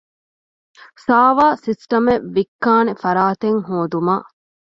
[1.05, 4.27] ސާވާރ ސިސްޓަމެއް ވިއްކާނެ ފަރާތެއްހޯދުމަށް